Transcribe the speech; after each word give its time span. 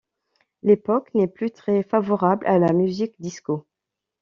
L'époque 0.63 1.11
n'est 1.13 1.27
plus 1.27 1.51
très 1.51 1.83
favorable 1.83 2.47
à 2.47 2.57
la 2.57 2.73
musique 2.73 3.13
disco. 3.19 3.67